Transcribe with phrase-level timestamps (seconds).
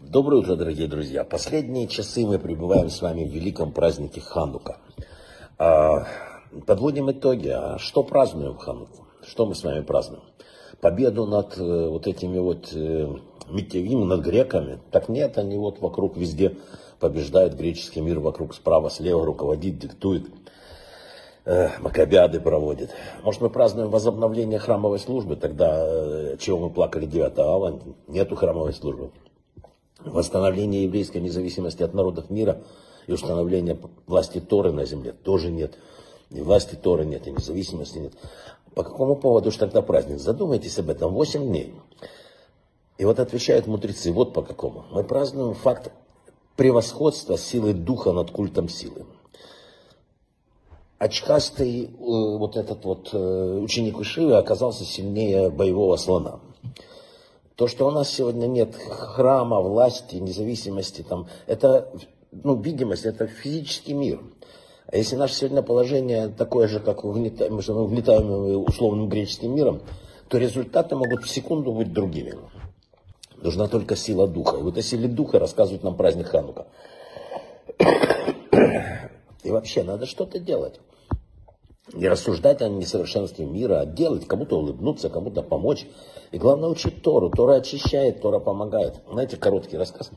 [0.00, 1.22] Доброе утро, дорогие друзья.
[1.24, 4.78] Последние часы мы пребываем с вами в великом празднике Ханука.
[5.58, 6.06] А,
[6.66, 7.48] подводим итоги.
[7.48, 9.06] А что празднуем Хануку?
[9.26, 10.22] Что мы с вами празднуем?
[10.80, 13.14] Победу над э, вот этими вот э,
[13.50, 14.78] митевим, над греками?
[14.90, 16.56] Так нет, они вот вокруг везде
[16.98, 20.30] побеждают греческий мир, вокруг справа, слева руководит, диктует.
[21.46, 22.90] Макабиады проводит.
[23.22, 28.72] Может, мы празднуем возобновление храмовой службы, тогда э, чего мы плакали 9 ава, нету храмовой
[28.72, 29.10] службы
[30.04, 32.62] восстановления еврейской независимости от народов мира
[33.06, 35.78] и установления власти Торы на земле тоже нет.
[36.30, 38.12] И власти Торы нет, и независимости нет.
[38.74, 40.18] По какому поводу же тогда праздник?
[40.18, 41.12] Задумайтесь об этом.
[41.12, 41.74] 8 дней.
[42.98, 44.84] И вот отвечают мудрецы, вот по какому.
[44.90, 45.92] Мы празднуем факт
[46.56, 49.04] превосходства силы духа над культом силы.
[50.98, 56.40] Очкастый э, вот этот вот э, ученик Ишивы оказался сильнее боевого слона.
[57.56, 61.92] То, что у нас сегодня нет храма, власти, независимости, там, это
[62.42, 64.20] ну, видимость, это физический мир.
[64.86, 69.82] А если наше сегодня положение такое же, как угнетаем, что мы угнетаем условным греческим миром,
[70.28, 72.34] то результаты могут в секунду быть другими.
[73.36, 74.56] Нужна только сила духа.
[74.56, 76.66] И вот о силе духа рассказывает нам праздник Ханука.
[79.44, 80.80] И вообще надо что-то делать
[81.92, 85.86] не рассуждать о несовершенстве мира, а делать, кому-то улыбнуться, кому-то помочь.
[86.32, 87.30] И главное учить Тору.
[87.30, 88.94] Тора очищает, Тора помогает.
[89.10, 90.10] Знаете, короткий рассказ.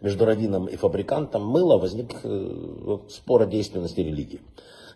[0.00, 4.40] Между раввином и фабрикантом мыло возник э, спор о действенности религии.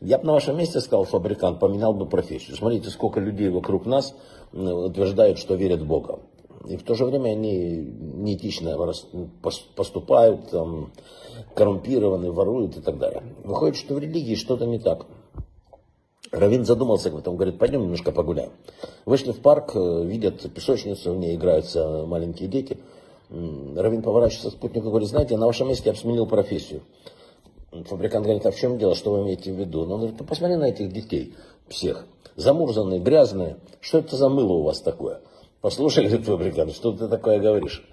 [0.00, 2.56] Я бы на вашем месте сказал, фабрикант, поменял бы профессию.
[2.56, 4.14] Смотрите, сколько людей вокруг нас
[4.52, 6.20] утверждают, что верят в Бога.
[6.66, 8.76] И в то же время они неэтично
[9.76, 10.92] поступают, там,
[11.54, 13.22] коррумпированы, воруют и так далее.
[13.44, 15.06] Выходит, что в религии что-то не так.
[16.30, 18.50] Равин задумался об этом, говорит, пойдем немножко погуляем.
[19.06, 22.78] Вышли в парк, э, видят песочницу, в ней играются маленькие дети.
[23.30, 26.82] Равин поворачивается спутнику и говорит, знаете, на вашем месте я бы сменил профессию.
[27.70, 29.84] Фабрикант говорит, а в чем дело, что вы имеете в виду?
[29.84, 31.34] Ну, он говорит, ну посмотри на этих детей
[31.68, 32.06] всех.
[32.36, 33.56] Замурзанные, грязные.
[33.80, 35.20] Что это за мыло у вас такое?
[35.60, 37.84] Послушай, говорит фабрикант, что ты такое говоришь?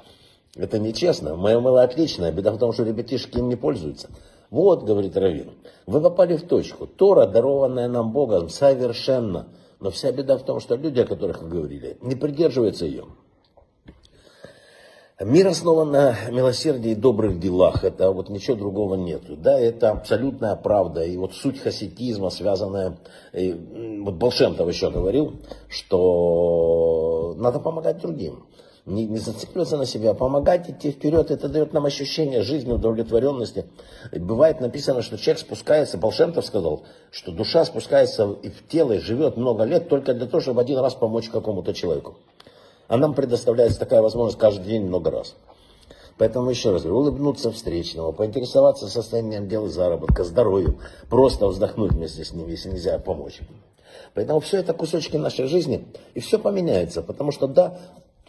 [0.55, 1.35] Это нечестно.
[1.35, 2.31] Мое мыло отличное.
[2.31, 4.09] Беда в том, что ребятишки им не пользуются.
[4.49, 5.51] Вот, говорит Равин,
[5.85, 6.87] вы попали в точку.
[6.87, 9.47] Тора, дарованная нам Богом, совершенно.
[9.79, 13.05] Но вся беда в том, что люди, о которых вы говорили, не придерживаются ее.
[15.19, 17.85] Мир основан на милосердии и добрых делах.
[17.85, 19.37] Это вот ничего другого нету.
[19.37, 21.03] Да, это абсолютная правда.
[21.03, 22.97] И вот суть хасидизма, связанная...
[23.31, 23.53] И,
[24.03, 25.35] вот Болшемтов еще говорил,
[25.69, 28.45] что надо помогать другим
[28.85, 33.65] не, не зацикливаться на себя, а помогать идти вперед, это дает нам ощущение жизни, удовлетворенности.
[34.11, 39.63] Бывает написано, что человек спускается, Болшемтов сказал, что душа спускается в тело и живет много
[39.63, 42.15] лет только для того, чтобы один раз помочь какому-то человеку.
[42.87, 45.35] А нам предоставляется такая возможность каждый день много раз.
[46.17, 50.79] Поэтому еще раз говорю, улыбнуться встречному, поинтересоваться состоянием дел и заработка, здоровьем,
[51.09, 53.41] просто вздохнуть вместе с ним, если нельзя помочь.
[54.13, 57.01] Поэтому все это кусочки нашей жизни, и все поменяется.
[57.01, 57.77] Потому что да,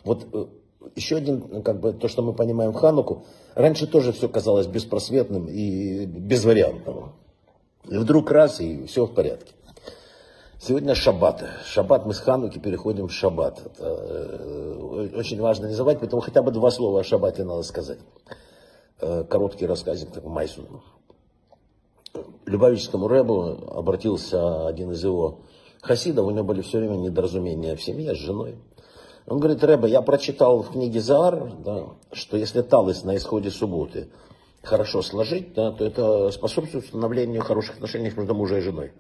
[0.05, 0.47] вот э,
[0.95, 6.07] еще один, как бы, то, что мы понимаем Хануку, раньше тоже все казалось беспросветным и
[6.07, 7.13] безвариантным.
[7.89, 9.53] И вдруг раз, и все в порядке.
[10.59, 11.45] Сегодня шаббат.
[11.67, 13.61] Шаббат мы с Хануки переходим в шаббат.
[13.65, 17.99] Это э, очень важно не забывать, поэтому хотя бы два слова о шаббате надо сказать.
[19.01, 20.83] Э, короткий рассказик такой Майсу.
[22.47, 25.41] Любавическому Рэбу обратился один из его
[25.83, 28.57] хасидов, у него были все время недоразумения в семье с женой.
[29.27, 34.09] Он говорит, Рэба, я прочитал в книге Заар, да, что если талис на исходе субботы
[34.63, 38.93] хорошо сложить, да, то это способствует установлению хороших отношений между мужем и женой.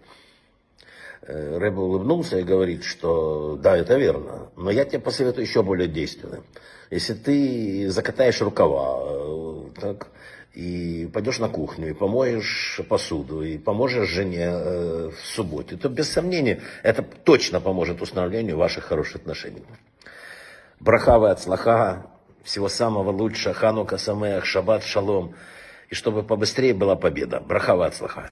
[1.22, 5.86] Э, Рэба улыбнулся и говорит, что да, это верно, но я тебе посоветую еще более
[5.86, 6.44] действенным.
[6.90, 10.08] Если ты закатаешь рукава, э, так,
[10.56, 16.10] и пойдешь на кухню, и помоешь посуду, и поможешь жене э, в субботе, то без
[16.10, 19.62] сомнения это точно поможет установлению ваших хороших отношений.
[20.80, 22.06] Брахава от слаха,
[22.42, 25.34] всего самого лучшего, Ханука Самеах, Шаббат Шалом,
[25.90, 27.40] и чтобы побыстрее была победа.
[27.40, 28.30] Брахава от слаха.